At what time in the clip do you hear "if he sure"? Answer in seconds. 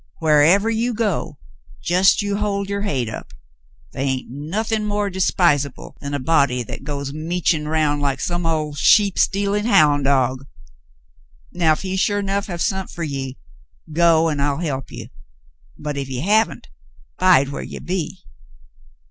11.73-12.23